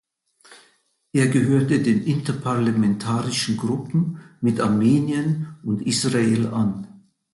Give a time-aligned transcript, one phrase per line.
[1.13, 6.87] Er gehörte den interparlamentarischen Gruppen mit Armenien und Israel an.